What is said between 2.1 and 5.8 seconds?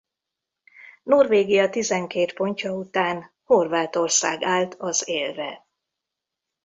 pontja után Horvátország állt az élre.